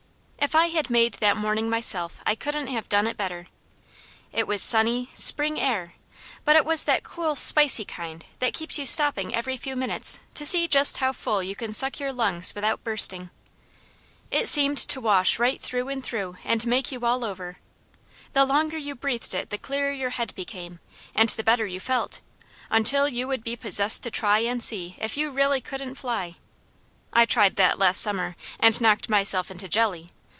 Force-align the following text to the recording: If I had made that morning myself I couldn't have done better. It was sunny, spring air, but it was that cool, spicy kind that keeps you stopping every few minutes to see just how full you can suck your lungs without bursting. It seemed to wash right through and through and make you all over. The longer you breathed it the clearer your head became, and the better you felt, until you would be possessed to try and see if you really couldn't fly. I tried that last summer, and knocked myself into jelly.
If 0.43 0.55
I 0.55 0.67
had 0.69 0.89
made 0.89 1.13
that 1.19 1.37
morning 1.37 1.69
myself 1.69 2.19
I 2.25 2.33
couldn't 2.33 2.65
have 2.67 2.89
done 2.89 3.09
better. 3.13 3.47
It 4.33 4.47
was 4.47 4.63
sunny, 4.63 5.09
spring 5.13 5.59
air, 5.59 5.93
but 6.43 6.55
it 6.55 6.65
was 6.65 6.83
that 6.85 7.03
cool, 7.03 7.35
spicy 7.35 7.85
kind 7.85 8.25
that 8.39 8.55
keeps 8.55 8.79
you 8.79 8.87
stopping 8.87 9.35
every 9.35 9.55
few 9.55 9.75
minutes 9.75 10.19
to 10.33 10.43
see 10.45 10.67
just 10.67 10.97
how 10.97 11.13
full 11.13 11.43
you 11.43 11.55
can 11.55 11.71
suck 11.71 11.99
your 11.99 12.11
lungs 12.11 12.55
without 12.55 12.83
bursting. 12.83 13.29
It 14.31 14.47
seemed 14.47 14.79
to 14.79 14.99
wash 14.99 15.37
right 15.37 15.61
through 15.61 15.89
and 15.89 16.03
through 16.03 16.37
and 16.43 16.65
make 16.65 16.91
you 16.91 17.01
all 17.05 17.23
over. 17.23 17.59
The 18.33 18.43
longer 18.43 18.79
you 18.79 18.95
breathed 18.95 19.35
it 19.35 19.51
the 19.51 19.59
clearer 19.59 19.91
your 19.91 20.09
head 20.09 20.33
became, 20.33 20.79
and 21.15 21.29
the 21.29 21.43
better 21.43 21.67
you 21.67 21.79
felt, 21.79 22.19
until 22.71 23.07
you 23.07 23.27
would 23.27 23.43
be 23.43 23.55
possessed 23.55 24.01
to 24.03 24.11
try 24.11 24.39
and 24.39 24.61
see 24.61 24.95
if 24.97 25.15
you 25.17 25.29
really 25.29 25.61
couldn't 25.61 25.95
fly. 25.95 26.35
I 27.13 27.25
tried 27.25 27.57
that 27.57 27.77
last 27.77 28.01
summer, 28.01 28.35
and 28.59 28.81
knocked 28.81 29.07
myself 29.07 29.51
into 29.51 29.69
jelly. 29.69 30.11